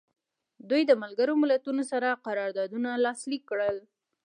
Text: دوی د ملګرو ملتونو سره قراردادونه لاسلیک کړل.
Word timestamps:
دوی 0.69 0.81
د 0.87 0.91
ملګرو 1.03 1.33
ملتونو 1.43 1.83
سره 1.91 2.19
قراردادونه 2.25 2.89
لاسلیک 3.05 3.43
کړل. 3.51 3.77